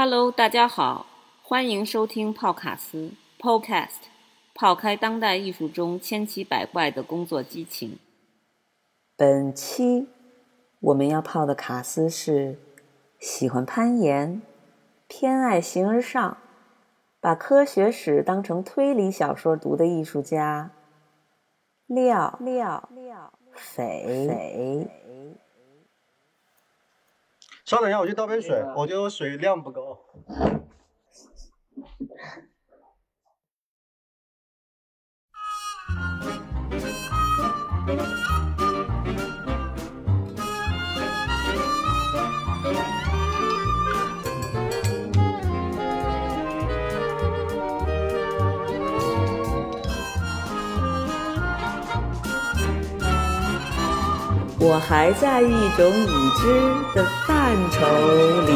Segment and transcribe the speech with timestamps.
[0.00, 1.06] Hello，大家好，
[1.42, 4.06] 欢迎收听泡卡斯 Podcast，
[4.54, 7.98] 泡开当代艺术中千奇百怪的工作激情。
[9.16, 10.06] 本期
[10.78, 12.60] 我们要泡的卡斯是
[13.18, 14.40] 喜欢攀岩、
[15.08, 16.38] 偏爱形而上、
[17.20, 20.70] 把科学史当成推理小说读的艺术家
[21.88, 24.88] 廖廖廖斐斐。
[27.68, 29.98] 稍等一下，我去倒杯水，我觉得我水量不够。
[54.60, 57.06] 我还在一种已知的
[57.48, 57.80] 范畴
[58.42, 58.52] 里。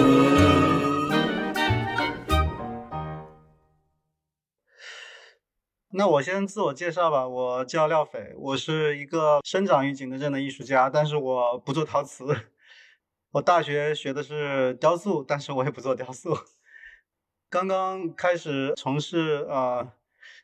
[5.93, 12.37] 那我先自我介绍吧，我叫廖斐，我是一个生长于景德镇的艺术家，但是我不做陶瓷。
[13.33, 16.37] 我大学学的是雕塑，但是我也不做雕塑。
[17.48, 19.91] 刚刚开始从事呃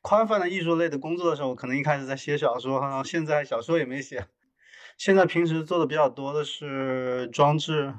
[0.00, 4.26] 宽泛的艺术类的工作的时候，可能一开始在写小说，现在小说也没写。
[4.96, 7.94] 现在平时做的比较多的是装置，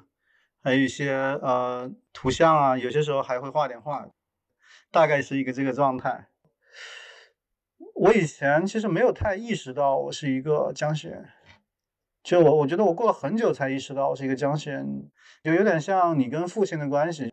[0.62, 4.08] 还有一些呃图像啊，有些时候还会画点画，
[4.92, 6.28] 大概是一个这个状态。
[7.96, 11.30] 我以前其实没有太意识到我是一个江西人，
[12.24, 15.10] 就我我觉得我过了很久才意识到我是一个江西人，
[15.44, 17.32] 就有点像你跟父亲的关系。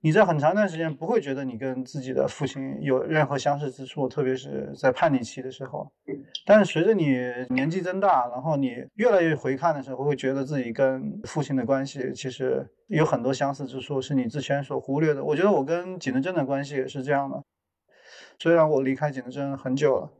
[0.00, 5.90] 你在很长一段时间不会觉得你跟自己的父亲有任何相似之处，特别是在叛逆期的时候。
[6.46, 7.18] 但是随着你
[7.50, 15.24] 年纪增大，然后你越来越回看的时候，会觉得自己跟父亲的关系其实有很多相似之处，是你之前所忽略的。
[15.24, 17.42] 我觉得我跟景德镇的关系也是这样的。
[18.38, 20.12] 虽然我离开景德镇很久了，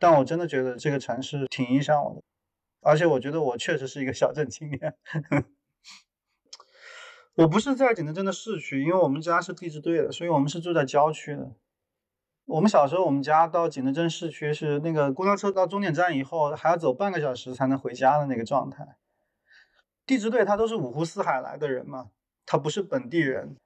[0.00, 2.20] 但我真的觉得这个城市挺影响我的，
[2.80, 4.94] 而且我觉得我确实是一个小镇青年。
[7.34, 11.52] 我不是在景德镇的市区，因为我们家是地质队的，所以我们是住在郊区的。
[12.46, 18.96] 我们小时候，我们家到景德镇市区是那个公交车到终点站以后，还要走半个小时才能回家的那个状态。
[20.04, 22.10] 地质队他都是五湖四海来的人嘛，
[22.44, 23.56] 他不是本地人。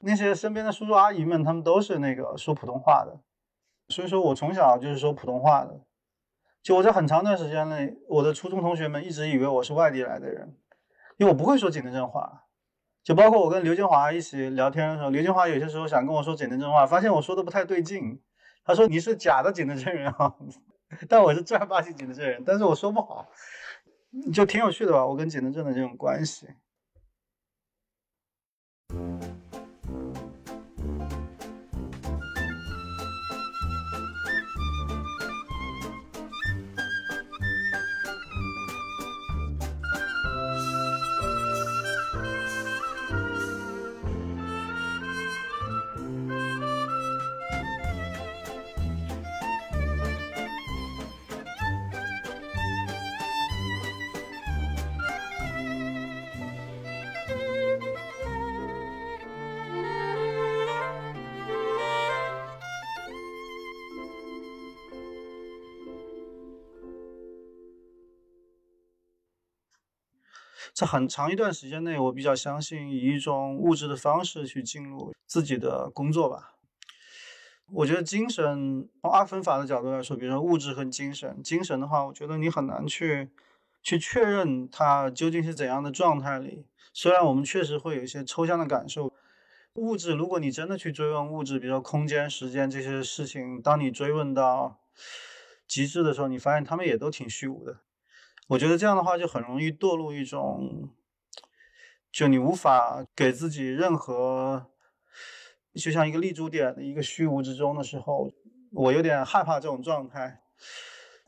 [0.00, 3.20] 那些身边的叔叔阿姨们，他们都是那个说普通话的，
[3.88, 5.80] 所以说我从小就是说普通话的。
[6.68, 10.54] 就我在很长一段时间内，我的初中同学们一直以为我是外地来的人，
[11.16, 12.44] 因为我不会说景德镇话。
[13.02, 18.20] 就包括我跟刘建华一起聊天的时候，刘建华有些时候想跟我说景德镇话，发现我说的不太对劲。
[18.66, 20.34] 他说你是假的景德镇人啊，
[21.08, 23.26] 但我是正儿八经景德镇人，但是我说不好，
[24.34, 26.48] 就挺有趣的吧，我跟景德镇的这种关系。
[70.78, 76.54] 在很长一段时间内，我比较相信以一种物质的方式去进入自己的工作吧。
[77.72, 83.28] 我觉得精神从二分法的角度来说，比如说物质和精神，精神的话，我觉得你很难去
[83.82, 86.64] 去确认它究竟是怎样的状态里。
[86.92, 89.12] 虽然我们确实会有一些抽象的感受，
[89.74, 94.78] 物质，如果你真的去追问物质，比如说空间、时间这些事情，当你追问到
[95.66, 97.80] 极致的时候，你发现他们也都挺虚无的。
[98.48, 100.90] 我觉得这样的话就很容易堕入一种，
[102.10, 104.70] 就你无法给自己任何，
[105.74, 108.32] 就像一个立足点的一个虚无之中的时候，
[108.72, 110.42] 我有点害怕这种状态。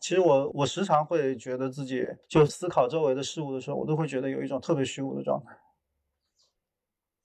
[0.00, 5.58] 其实我我时常会觉得自己就思考周围的事物的时候，我都会觉得有一种特别虚无的状态。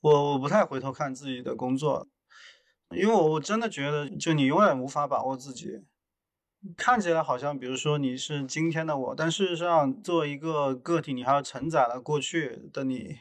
[0.02, 2.10] 我我不太回头看自己的工作，
[2.92, 5.86] 因为我我真的觉得，就你永远无法把握自己。
[6.78, 13.20] 看起来好像，比如说你是今天的我，但事实上，作为一个个体，你还要承载了过去的你。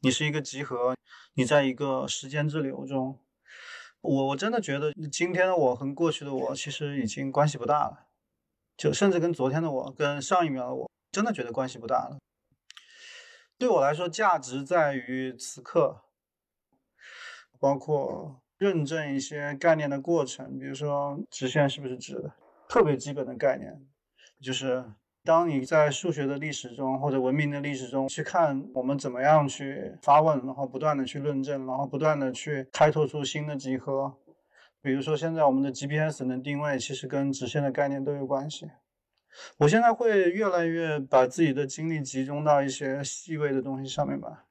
[0.00, 0.94] 你是一个集合，
[1.34, 3.18] 你在一个时间之流中。
[4.00, 8.06] 我我真的觉得，今天的我和过去的我其实已经关系不大了，
[8.76, 12.18] 就甚至跟昨天的我、跟上一秒的我，真的觉得关系不大了。
[13.58, 16.02] 对我来说，价值在于此刻。
[17.58, 22.34] 包括认证一些概念的过程，比如说直线是不是直的，
[22.68, 23.80] 特别基本的概念，
[24.40, 24.84] 就是
[25.24, 34.16] 当你在数学的历史中或者文明的历史中去看我们怎么样去发问，然后不断的去论证，然后不断的去开拓出新的集合。
[34.82, 38.70] 比如说现在我们的 GPS 能定位，其实跟直线的概念都有关系。
[39.58, 44.44] 我现在会越来越把自己的精力集中到一些细微的东西上面吧，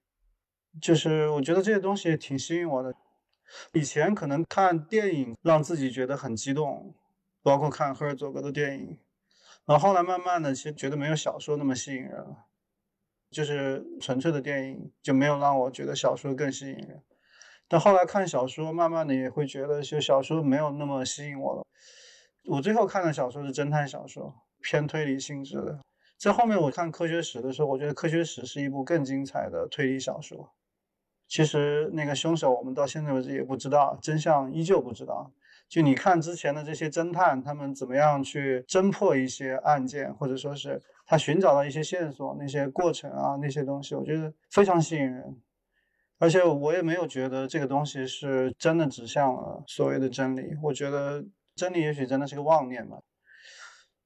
[0.82, 2.94] 就是我觉得这些东西挺吸引我的。
[3.74, 6.94] 以前可能看电影让自己觉得很激动，
[7.45, 8.97] 包括看赫尔佐格的电影，
[9.65, 12.47] 然后后来慢慢的其实觉得没有小说那么吸引人了，
[13.30, 17.03] 就是纯粹的电影就没有让我觉得小说更吸引人。
[17.68, 21.63] 但后来看小说，慢慢的也会觉得就小说没有那么吸引我了。
[22.45, 24.33] 我最后看的小说是侦探小说。
[24.62, 25.80] 偏推理性质的，
[26.18, 30.56] 在后面我看科学史的时候，我觉得科学史是一部更精彩的推理小说。
[31.27, 35.31] 其实那个凶手我们到现在为止也不知道，真相依旧不知道。
[35.68, 45.42] 就你看之前的这些侦探，他们怎么样去侦破一些案件，或者说是他寻找到一些线索，那些过程啊，那些东西，我觉得非常吸引人。
[46.18, 50.56] 而且我也没有觉得这个东西是真的指向了所谓的真理。
[50.64, 51.26] 我觉得
[51.56, 53.00] 真理也许真的是个妄念吧。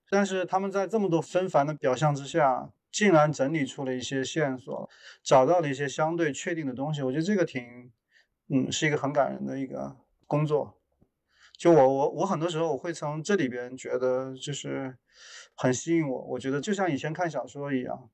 [0.09, 4.89] 但是他们在这么多纷繁的表象之下，竟然整理出了一些线索，
[5.21, 7.03] 找到了一些相对确定的东西。
[7.03, 7.91] 我觉得这个挺，
[8.47, 9.95] 嗯，是一个很感人的一个
[10.25, 10.78] 工作。
[11.59, 14.97] 就我我我很多时候我会从这里边觉得就是
[15.55, 16.21] 很吸引我。
[16.27, 18.09] 我觉得就像以前看小说一样。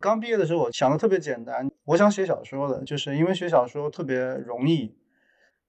[0.00, 4.96] 刚毕业的时候，我想的特别简单，我想写小说的，就是因为写小说特别容易。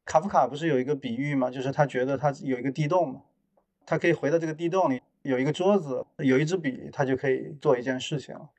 [0.06, 1.50] 卡夫卡不是有一个比喻吗？
[1.50, 3.22] 就是他觉得他有一个地洞嘛，
[3.88, 8.50] 他可以回到这个地洞里，有一个桌子，有一支笔，他就可以做一件事情了。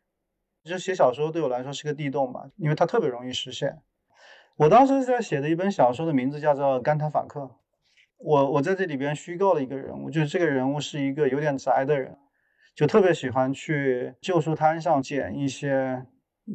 [0.64, 3.80] 就写小说对我来说是个地洞吧，因为它特别容易实现。
[4.56, 7.40] 我当时在写的一本小说的名字叫做《甘塔法克》，
[8.18, 12.18] 我我在这里边虚构了一个人物，就是这个人物是一个有点宅的人。
[12.74, 16.06] 就特别喜欢去旧书摊上捡一些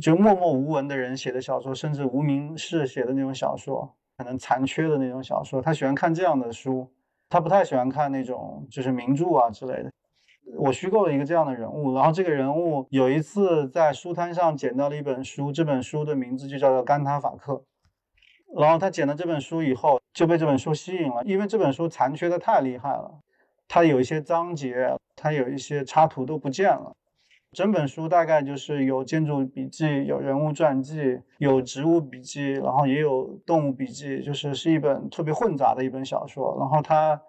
[0.02, 5.62] 就默默无闻的人写的小说，甚至无名氏写的那种小说，可能残缺的那种小说。
[5.62, 6.90] 他喜欢看这样的书，
[7.30, 9.92] 他不太喜欢看那种就是名著啊之类的。
[10.58, 17.54] 我虚构了一个这样的人物，然后这个人物有一次在书摊上捡到了一本书，这本书的名字就叫做《甘塔法克》。
[18.62, 23.20] 然后他捡了这本书以后，就被这本书吸引了，因为这本书残缺的太厉害了。
[23.68, 26.96] 它有一些章节，它有一些插图都不见了。
[27.52, 36.58] 整本书大概就是有建筑笔记、有人物传记、有植物笔记，然后也有动物笔记，就是是一本特别混杂的一本小说。
[36.60, 37.22] 然后他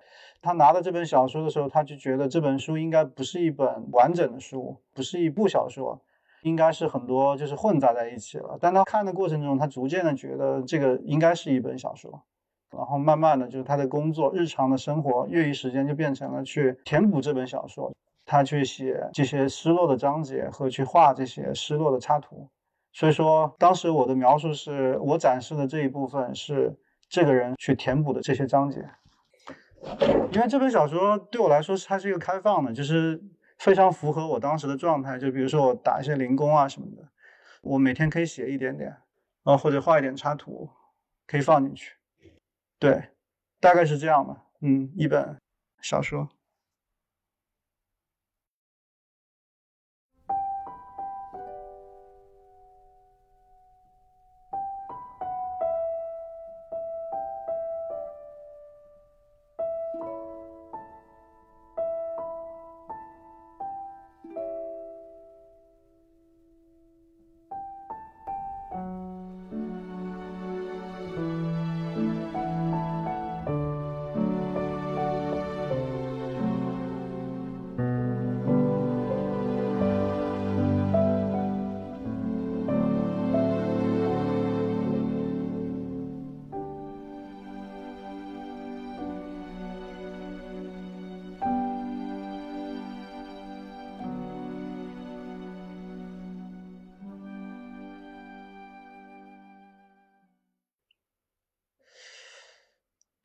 [0.43, 6.03] 他拿到这本小说的时候，他就觉得这本书应该不是一本完整的书，不是一部小说，
[6.43, 8.59] 应该是很多就是混杂在一起了。
[8.61, 12.25] 但他看的过程中，他逐渐的觉得这个应该是一本小说。
[12.71, 17.95] 然后慢慢的就是他的工作、日常的生活、业余时间就变成了去填补这本小说，
[18.25, 22.49] 他去写这些失落的章节和去画这些失落的插图。
[22.93, 26.75] 所以说，当时我的描述是我展示的这一部分是
[27.09, 28.85] 这个人去填补的这些章节。
[30.33, 33.23] 因为这本小说对我来说，它是一个开放的，就是
[33.59, 35.19] 非常符合我当时的状态。
[35.19, 37.07] 就比如说我打一些零工啊什么的，
[37.63, 38.89] 我每天可以写一点点，
[39.45, 40.69] 然后或者画一点插图，
[41.27, 41.93] 可以放进去。
[42.79, 43.11] 对，
[43.61, 44.45] 大概是这样吧。
[44.61, 45.37] 嗯，一本
[45.81, 46.29] 小说。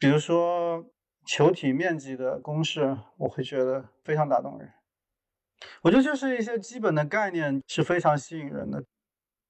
[0.01, 0.83] 比如说
[1.27, 4.67] 球体面积的公式，我会觉得非常打动人。
[5.83, 8.83] 我觉得就是一些基本的概念是非常吸引人的。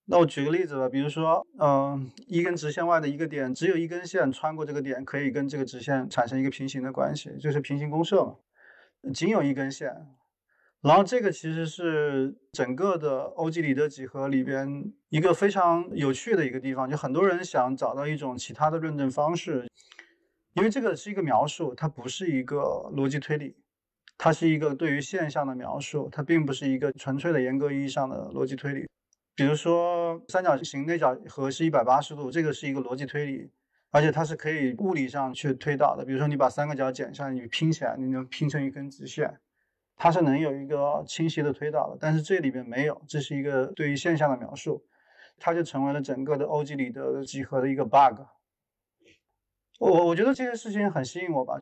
[0.07, 8.35] 那我举个例子吧，比如说，嗯，一根直线外的一个点，只有一根线穿过这个点，可以跟这个直线产生一个平行的关系，就是平行公设嘛。
[9.13, 10.05] 仅有一根线，
[10.81, 19.65] 然后这个其实是整个的欧几里得几何里边一个非常有趣的一个地方，就很多人想找到一种其他的论证方式，
[20.53, 22.59] 因为这个是一个描述，它不是一个
[22.95, 23.55] 逻辑推理。
[24.17, 28.87] 它是一个对于现象的描述，它并不是一个纯粹的严格意义上的逻辑推理。
[29.33, 33.49] 比如说，三角形内角和是一百八十度，这个是一个逻辑推理，
[33.89, 36.05] 而且它是可以物理上去推导的。
[36.05, 39.39] 比如说，你把三个角剪下来，你拼起来，你能拼成一根直线，
[39.95, 41.97] 它是能有一个清晰的推导的。
[41.99, 44.85] 但是这里边没有，这是一个对于现象的描述，
[45.39, 48.21] 它就成为了整个的欧几里得几何的一个 bug。
[49.81, 51.59] 我我觉得这些事情很吸引我吧。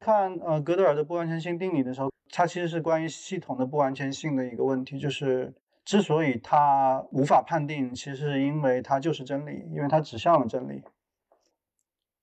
[0.00, 5.52] 看呃哥德尔的不完全性定理的时候，它其实是关于系统的不完全性的一个问题，就是
[5.84, 10.82] 之所以它无法判定，其实是因为它就是真理，因为它指向了真理。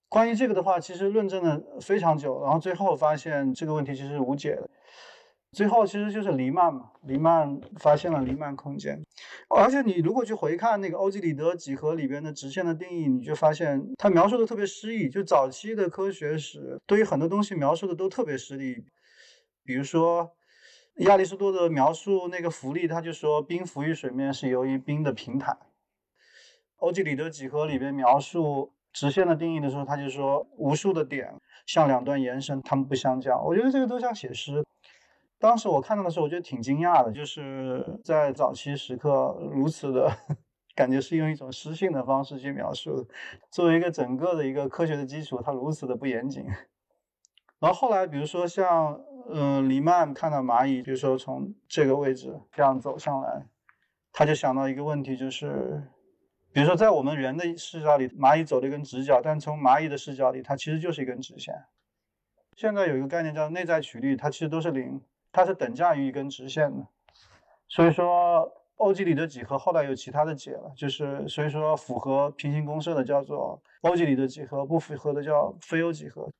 [0.09, 4.67] 关于这个的话，其实论证了非常久，然后最后发现这个问题其实是无解的。
[5.55, 9.01] 最后其实就是黎曼嘛，黎曼发现了黎曼空间，
[9.47, 15.09] 而且你如果去回看那个欧几里得几何里边的直线的定义，你就发现它描述的特别诗意。
[15.09, 18.83] 就早期的科学史对于很多东西描述的都特别诗意，
[19.63, 20.29] 比如说
[20.97, 25.57] 亚里士多德描述那个浮力，他就说冰浮于水面是由于冰的平坦。
[26.79, 31.33] 欧几里得几何里边描述直线的定义的时候，他就说无数的点
[31.65, 33.41] 向两端延伸，它们不相交。
[33.41, 34.61] 我觉得这个都像写诗。
[35.45, 40.11] 当时我看到的时候，我觉得挺惊讶的，就是在早期时刻如此的
[40.73, 43.07] 感觉是用一种诗性的方式去描述的。
[43.51, 46.43] 作为一个整个的一个科学的基础，它如此的不严谨。
[47.59, 48.99] 然后后来，比如说像
[49.29, 53.45] 嗯黎曼看到蚂蚁，比如说从这个位置这样走上来，
[54.11, 55.83] 他就想到一个问题，就是
[56.51, 61.53] 比如说在我们人的视角里，蚂蚁走了一根直角，但从蚂蚁的视角里，它其实就是一根直线。
[62.57, 64.99] 现在有一个概念叫内在曲率，它其实都是零。
[65.35, 66.87] 它是等价于一根直线的，
[67.67, 76.31] 所以说欧几里得几何后来有其他的解了，就是所以说符合平行公设的叫做欧几里得几何，不符合的叫非欧几何，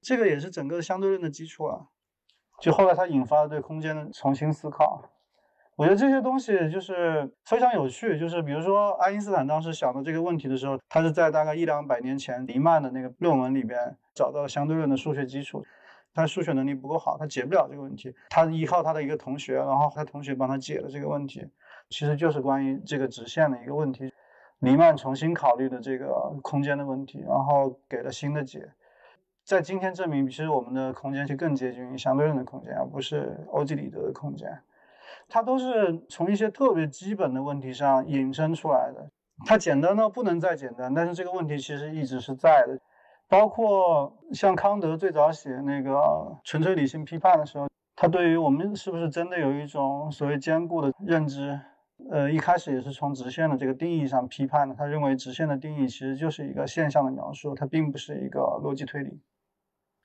[0.00, 1.86] 这个也是整个相对论的基础啊。
[2.58, 5.02] 就后来它引发了对空间的重新思考，
[5.76, 8.18] 我觉得这些东西就是非常有趣。
[8.18, 15.64] 就是比如说爱因斯坦当时想的这个问题的时候，他是在大概一两百年前黎曼的那个论文里边找到相对论的数学基础。
[16.12, 18.14] 他数学能力不够好，他解不了这个问题。
[18.28, 21.48] 他依靠他的一个同学，然后他同学帮他解了这个问题，
[21.88, 24.12] 其实就是关于这个直线的一个问题。
[24.58, 28.70] 黎曼重新考虑的这个空间的问题，然后给了新的解。
[29.42, 34.62] 在今天证明，其实我们的空间是更接近于相对论的空间，而不是欧几里得的空间。
[35.28, 39.10] 它都是从一些特别基本的问题上引申出来的。
[39.46, 42.78] 它简单到不能再简单，但是这个问题其实一直是在的。
[43.30, 51.60] 包括像康德最早写那个纯粹理性批判的时候，他对于我们是不是真的有一种所谓坚固的认知，
[52.10, 54.74] 呃，一开始也是从直线的这个定义上批判的。
[54.74, 59.20] 他认为直线的定义其实就是一个现象的描述，它并不是一个逻辑推理。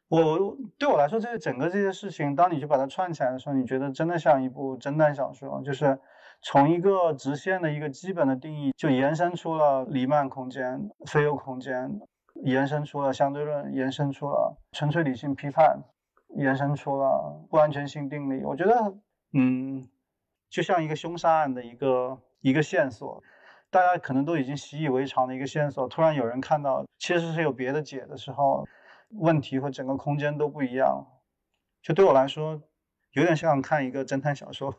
[0.08, 5.98] 我对我来说，这个整个这些事情，当你去把它串起来的时候，你觉得真的像一部侦探小说，就是
[6.44, 12.00] 从一个直线的一个基本的定义，就延伸出了黎曼空间、非欧空间。
[12.44, 15.84] 延伸出了相对论，延伸出了纯粹理性批判，
[16.36, 18.44] 延伸出了不安全性定理。
[18.44, 18.98] 我觉得，
[19.34, 19.88] 嗯，
[20.50, 23.24] 就像一个凶杀案的一个一个线索，
[23.70, 28.68] 大家可能都已经习以为常的一个线索，突然有人看到其实是有别的解的时候，
[29.10, 31.08] 问题和整个空间都不一样。
[31.82, 32.62] 就对我来说，
[33.14, 34.76] 有点像看一个侦探小说。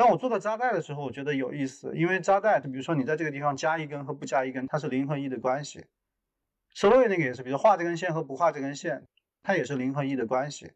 [0.00, 5.84] 当我做到扎带的时候，我觉得有意思，因为扎带，比如说你在这个地方加一根和不加一根，它是零和一的关系。
[6.74, 9.06] solo 那个也是，比如画这根线和不画这根线，
[9.42, 10.72] 它也是零和一的关系。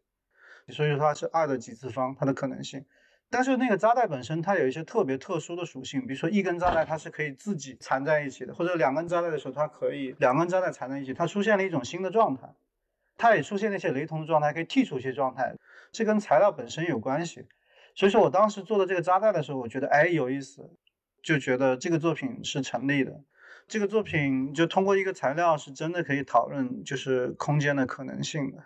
[0.67, 2.85] 所以说它是二的几次方，它的可能性。
[3.31, 12.53] 但是那个扎带本身它有一些特别特殊的属性，比如说一根扎带它是可以自己缠在一起的，或者两根扎带的时候它可以两根扎带缠在一起，它出现了一种新的状态，
[13.17, 15.55] 它也出现了一些雷同的状态，可以剔除一些状态，
[15.91, 17.47] 这跟材料本身有关系。
[17.95, 20.69] 所以说我当时做的这个扎带的时候，我觉得哎有意思，
[21.23, 23.23] 就觉得这个作品是成立的。
[23.67, 28.63] 这个作品就通过一个材料是真的可以讨论就是空间的可能性的，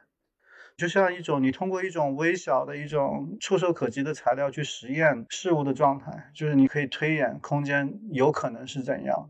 [0.75, 9.29] 就像一种你通过一种微小的一种触手可及的材料去实验事物的状态，就是你可以推演空间有可能是怎样。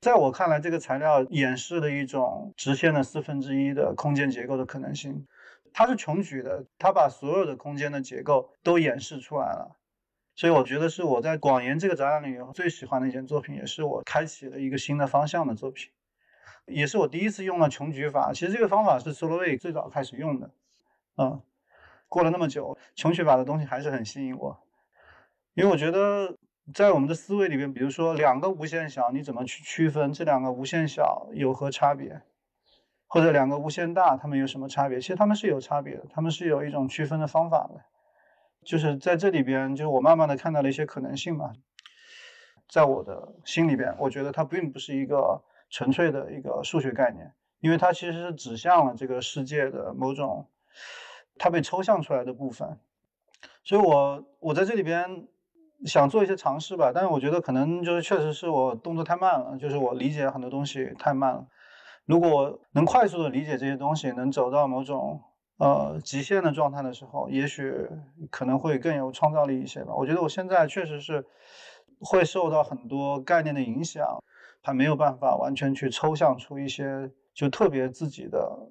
[0.00, 5.26] 在我看来，这个材料演示了一种直线的四分之一的空间结构的可能性。
[5.74, 9.76] 它是穷举的，它把所有的空间的结构都演示出来了，
[10.34, 15.90] 所以我觉得是我在广研这个展览里最喜欢的一件作品，也是我开启了一个新的方向的作品，
[16.66, 18.32] 也是我第一次用了穷举法。
[18.32, 20.50] 其实这个方法是 s o l o w a y 最早开始用的，
[21.16, 21.40] 嗯，
[22.08, 24.62] 过了那么久，穷举法的东西还是很吸引我，
[25.54, 26.36] 因为我觉得
[26.74, 32.22] 在我们的思维里边，比如说两个无限小，你怎么去区分这两个无限小有何差别？
[33.12, 34.98] 或者两个无限大，它们有什么差别？
[34.98, 37.82] 其实它们是有差别的，它们是有一种区分的方法的。
[38.64, 41.52] 就是在这里边，就是我慢慢的看到了一些可能性嘛。
[42.70, 50.48] 在我的心里边，我觉得它并不是一个纯粹的一个数学概念，因为它其实是指向了这个世界的某种
[51.36, 52.78] 它被抽象出来的部分。
[53.62, 55.28] 所以我我在这里边
[55.84, 61.46] 想做一些尝试吧，但是我觉得可能就是确实是我动作太慢了，就是我理解很多东西太慢了。
[62.04, 65.22] 如果能快速的理解这些东西，能走到某种
[65.58, 67.88] 呃极限的状态的时候，也许
[68.30, 69.94] 可能会更有创造力一些吧。
[69.94, 71.24] 我觉得我现在确实是
[72.00, 74.22] 会受到很多概念的影响，
[74.62, 78.70] 还没有办法完全去抽象出一些就特别自己的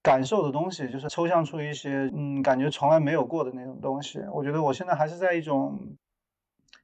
[0.00, 4.20] 感受的东西，就是抽象出一些嗯感觉从来没有过的那种东西。
[4.32, 5.96] 我觉得我现在还是在一种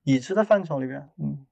[0.03, 1.47] 已知的范畴里边，嗯。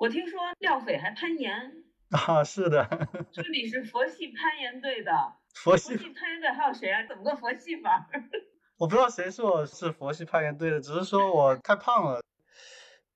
[0.00, 2.82] 我听说廖斐还攀岩 啊，是的，
[3.30, 5.12] 说你是佛系攀岩队的。
[5.54, 7.04] 佛系攀岩队还有谁啊？
[7.06, 8.08] 怎么个佛系法？
[8.78, 12.22] 我不知道谁说我是佛系攀岩队的，只是说我太胖了。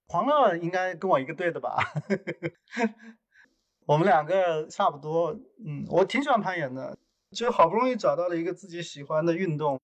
[0.09, 1.79] 黄乐应该跟我一个队的吧？
[3.87, 5.33] 我们两个差不多。
[5.67, 6.99] 嗯，我挺喜欢攀岩的，
[7.33, 9.81] 就好不容易找到了一个自己喜欢的运动。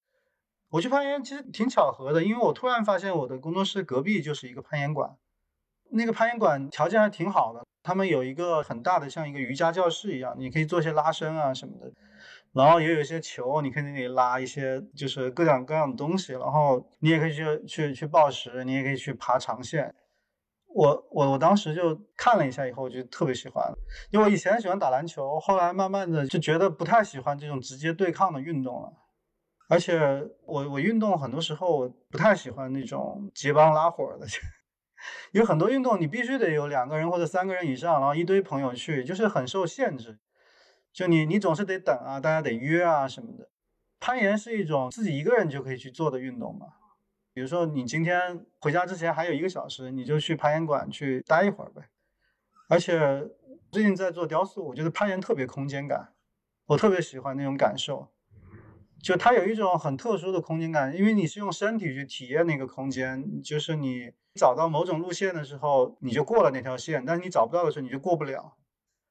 [0.68, 5.16] 我去攀岩其实挺巧合的，因为我突然发现我的工作室隔壁就是一个攀岩馆。
[5.92, 11.92] 那个攀岩馆条件还挺好的，他们有一个很大的像一个瑜伽教室一样，你可以做一些拉伸啊什么的，
[12.52, 19.94] 然后也有一些球，你可以那里拉一些就是各种各样的东西，然后你也可以去去去抱石，你也可以去爬长线。
[20.72, 23.68] 我我我当时就看了一下以后，我就特别喜欢，
[24.12, 28.92] 因为我以前喜欢打篮球，后来慢慢的就觉得不太喜欢这种直接对抗的运动了，
[29.68, 29.98] 而且
[30.46, 34.26] 我我运动很多时候不太喜欢那种结帮拉伙的。
[35.32, 40.18] 有很多运动，你必须得有两个人或者三个人以上，然后一堆朋友去，就是很受限制。
[40.92, 43.48] 就你，你总是得等啊，大家得约啊什么的。
[44.00, 46.66] 攀岩是一种自己一个人就可以去做的运动嘛。
[47.32, 51.82] 比如说，你今天回家之前还有一个小时，你就去攀岩馆去待一会儿呗。
[52.68, 53.28] 而且
[53.70, 56.12] 最近在做雕塑，我觉得攀岩特别空间感，
[56.66, 58.10] 我特别喜欢那种感受。
[59.02, 68.56] 就它有一种很特殊的空间感，因为你是用身体去体验那个空间，就是你找到某种路线的时候，你就过了那条线；但是你找不到的时候，你就过不了。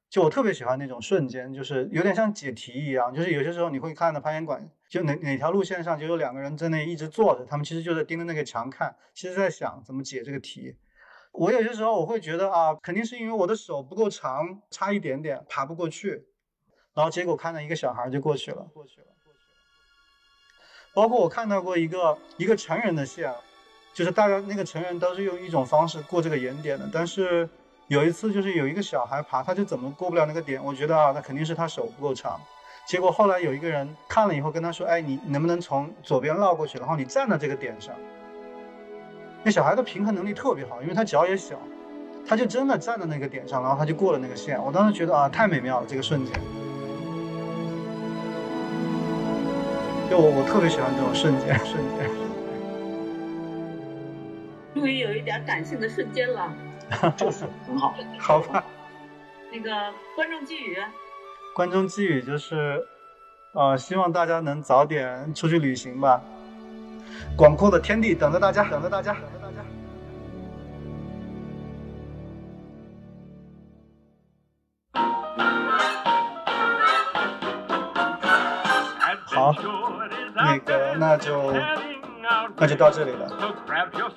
[0.08, 3.14] 就我特别喜欢那种瞬间，就是有点像解题一样。
[3.14, 10.76] 就是有些时候你会看到攀岩馆，就哪哪条路线上就有两个人在那一直坐着，他们其实就在盯着那个墙看，其实在想怎么解这个题。
[11.32, 16.26] 我有些时候我会觉得啊，肯定是因为我的手不够长，差一点点爬不过去。
[16.92, 19.06] 然后结果看到一个小孩就过去了，过去了。
[20.92, 23.32] 包括我看到过一个一个成人的线，
[23.92, 27.48] 就是大概那个成人都是用一种方式过这个岩点的，但是
[27.88, 32.40] 有一次就是有一个小孩爬，他就怎么过不了那个点，我觉得啊，那肯定是他手不够长。
[32.86, 37.94] 结果后来有一个人看了以后跟他说，哎，你能不能从左边绕过去，然后你站到这个点上？
[39.44, 41.56] 那小孩的平衡能力特别好，因为他脚也小，
[42.26, 44.60] 他就真的站在那个点上，然后他就过了那个线。
[44.62, 46.34] 我当时觉得啊，太美妙了，这个瞬间。
[50.10, 52.10] 就我我特别喜欢这种瞬间，瞬间。
[54.74, 56.52] 终于有一点感性的瞬间了，
[57.16, 57.94] 就是 很好。
[58.18, 58.64] 好吧。
[59.52, 59.70] 那个
[60.16, 60.76] 观众寄语。
[61.54, 62.84] 观众寄语就是，
[63.52, 66.20] 呃，希望大家能早点出去旅行吧。
[67.36, 69.39] 广阔的天地等着大家，等着大家，等着
[81.00, 81.50] 那就
[82.56, 83.26] 那就到这里了，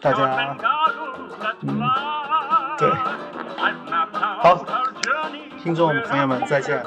[0.01, 0.57] 大家，
[1.61, 1.79] 嗯，
[2.77, 2.91] 对，
[4.41, 4.65] 好，
[5.63, 6.83] 听众朋友们再见，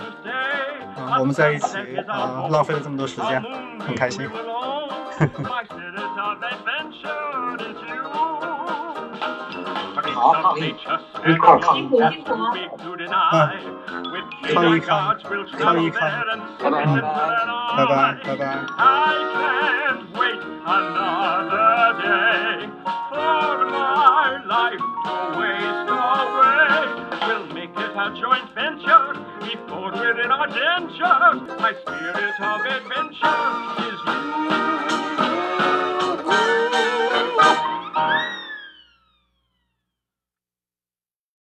[0.99, 3.43] 嗯，我们在一起啊，浪费了这么多时间，
[3.81, 4.29] 很开心。
[10.13, 10.75] 好，抗议，
[11.27, 12.35] 一块儿抗议，辛苦辛苦。
[13.33, 13.51] 嗯，
[14.49, 15.21] Chloe Khan.
[15.21, 16.27] Chloe Khan.
[16.61, 18.21] Bye bye.
[18.25, 18.67] Bye bye.
[18.79, 22.67] I can't wait another day
[23.11, 26.73] for my life to waste away.
[27.27, 29.07] We'll make it a joint venture
[29.41, 31.61] before we're in our dentures.
[31.61, 33.39] My spirit of adventure
[33.89, 34.46] is you.